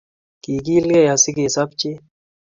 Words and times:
Kigiilgei 0.43 1.11
asigesopche--- 1.15 1.91